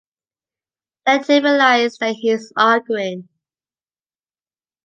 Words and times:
Let 1.05 1.29
him 1.29 1.43
realize 1.43 1.99
that 1.99 2.15
he 2.15 2.31
is 2.31 2.51
arguing. 2.57 3.29